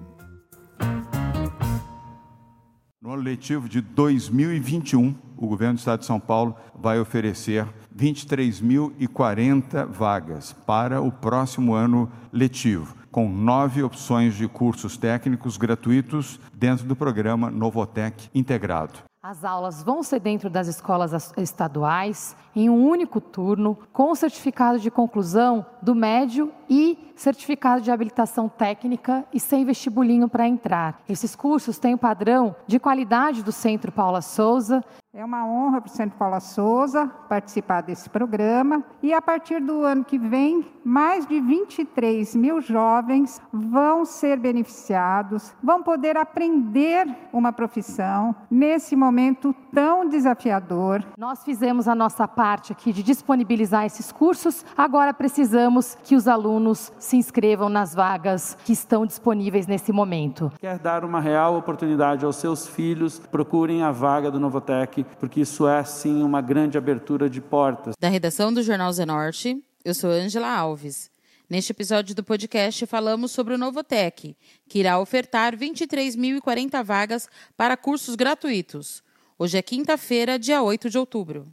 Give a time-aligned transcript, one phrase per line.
[3.01, 7.67] No ano letivo de 2021, o governo do Estado de São Paulo vai oferecer
[7.97, 16.85] 23.040 vagas para o próximo ano letivo, com nove opções de cursos técnicos gratuitos dentro
[16.85, 18.99] do programa Novotec Integrado.
[19.23, 24.91] As aulas vão ser dentro das escolas estaduais, em um único turno, com certificado de
[24.91, 31.01] conclusão do médio e certificado de habilitação técnica e sem vestibulinho para entrar.
[31.09, 34.85] Esses cursos têm o padrão de qualidade do Centro Paula Souza
[35.17, 39.83] é uma honra para o Centro Paula Souza participar desse programa e a partir do
[39.83, 47.51] ano que vem, mais de 23 mil jovens vão ser beneficiados, vão poder aprender uma
[47.51, 51.03] profissão nesse momento tão desafiador.
[51.17, 56.93] Nós fizemos a nossa parte aqui de disponibilizar esses cursos, agora precisamos que os alunos
[56.99, 60.53] se inscrevam nas vagas que estão disponíveis nesse momento.
[60.61, 65.67] Quer dar uma real oportunidade aos seus filhos, procurem a vaga do Novotec porque isso
[65.67, 67.95] é sim uma grande abertura de portas.
[67.99, 71.11] Da redação do Jornal Zenorte, eu sou Angela Alves.
[71.49, 74.37] Neste episódio do podcast falamos sobre o Novotec,
[74.69, 79.03] que irá ofertar 23.040 vagas para cursos gratuitos.
[79.39, 81.47] Hoje é quinta-feira, dia 8 de outubro.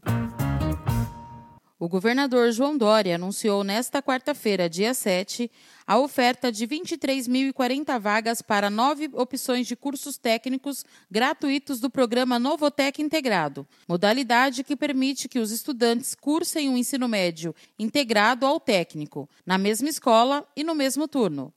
[1.80, 5.50] O governador João Dória anunciou nesta quarta-feira, dia 7,
[5.88, 13.02] a oferta de 23.040 vagas para nove opções de cursos técnicos gratuitos do programa Novotec
[13.02, 19.58] Integrado, modalidade que permite que os estudantes cursem o ensino médio integrado ao técnico, na
[19.58, 21.52] mesma escola e no mesmo turno.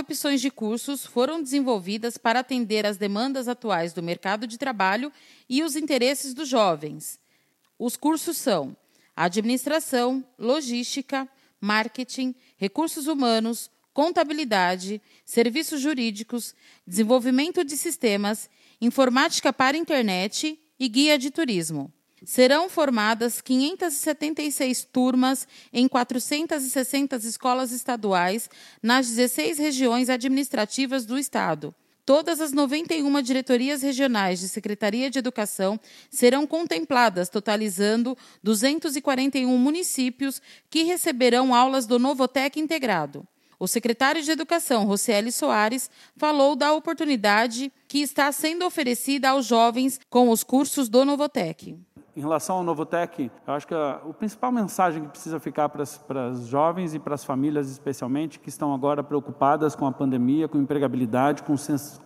[0.00, 5.10] opções de cursos foram desenvolvidas para atender às demandas atuais do mercado de trabalho
[5.48, 7.18] e os interesses dos jovens.
[7.78, 8.76] Os cursos são
[9.24, 11.28] administração, logística,
[11.60, 16.54] marketing, recursos humanos, contabilidade, serviços jurídicos,
[16.86, 18.48] desenvolvimento de sistemas,
[18.80, 21.92] informática para internet e guia de turismo.
[22.24, 28.48] Serão formadas 576 turmas em 460 escolas estaduais
[28.82, 31.74] nas 16 regiões administrativas do Estado.
[32.08, 35.78] Todas as 91 diretorias regionais de Secretaria de Educação
[36.10, 43.28] serão contempladas, totalizando 241 municípios que receberão aulas do Novotec integrado.
[43.58, 50.00] O secretário de Educação, Rocieli Soares, falou da oportunidade que está sendo oferecida aos jovens
[50.08, 51.76] com os cursos do Novotec
[52.18, 55.84] em relação ao Novotec, eu acho que a, a principal mensagem que precisa ficar para
[56.26, 60.58] as jovens e para as famílias, especialmente, que estão agora preocupadas com a pandemia, com
[60.58, 61.54] empregabilidade, com,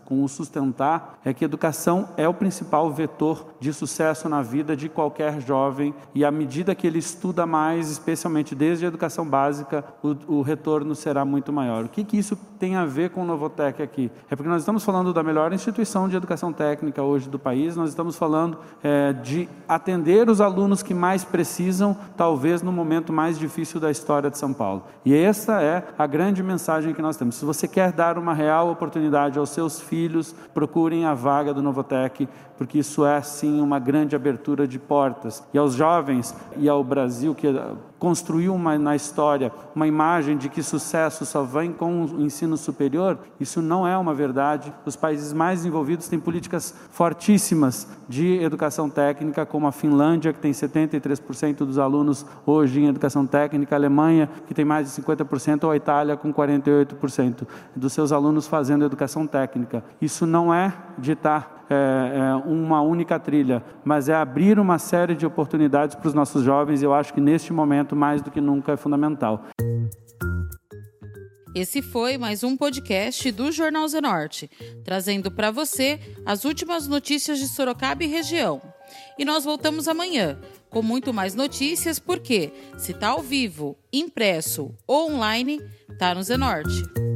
[0.05, 4.87] com o sustentar, é que educação é o principal vetor de sucesso na vida de
[4.87, 10.41] qualquer jovem e à medida que ele estuda mais, especialmente desde a educação básica, o,
[10.41, 11.87] o retorno será muito maior.
[11.87, 14.11] O que, que isso tem a ver com o Novotec aqui?
[14.31, 17.89] É porque nós estamos falando da melhor instituição de educação técnica hoje do país, nós
[17.89, 23.39] estamos falando é, de atender atender os alunos que mais precisam, talvez no momento mais
[23.39, 24.83] difícil da história de São Paulo.
[25.05, 27.37] E essa é a grande mensagem que nós temos.
[27.37, 32.29] Se você quer dar uma real oportunidade aos seus filhos, procurem a vaga do Novotec,
[32.59, 35.45] porque isso é sim uma grande abertura de portas.
[35.55, 37.47] E aos jovens e ao Brasil que
[38.03, 43.17] construiu uma, na história uma imagem de que sucesso só vem com o ensino superior,
[43.39, 44.75] isso não é uma verdade.
[44.85, 50.51] Os países mais desenvolvidos têm políticas fortíssimas de educação técnica, como a Finlândia, que tem
[50.51, 55.71] 73% dos alunos hoje em educação técnica, a Alemanha, que tem mais de 50%, ou
[55.71, 59.85] a Itália, com 48% dos seus alunos fazendo educação técnica.
[60.01, 65.27] Isso não é ditar é, é, uma única trilha, mas é abrir uma série de
[65.27, 66.83] oportunidades para os nossos jovens.
[66.83, 69.45] E eu acho que neste momento, mais do que nunca, é fundamental.
[71.55, 74.51] Esse foi mais um podcast do Jornal Zenorte,
[74.85, 78.63] trazendo para você as últimas notícias de Sorocaba e região.
[79.19, 80.39] E nós voltamos amanhã
[80.71, 85.61] com muito mais notícias, porque se está ao vivo, impresso ou online,
[85.99, 87.12] tá no Zenorte.